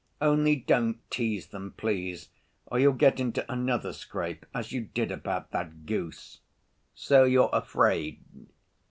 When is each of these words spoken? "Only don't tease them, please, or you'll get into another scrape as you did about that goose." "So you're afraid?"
"Only 0.19 0.55
don't 0.55 0.97
tease 1.11 1.49
them, 1.49 1.75
please, 1.77 2.29
or 2.65 2.79
you'll 2.79 2.91
get 2.93 3.19
into 3.19 3.45
another 3.51 3.93
scrape 3.93 4.47
as 4.51 4.71
you 4.71 4.81
did 4.81 5.11
about 5.11 5.51
that 5.51 5.85
goose." 5.85 6.39
"So 6.95 7.23
you're 7.23 7.51
afraid?" 7.53 8.23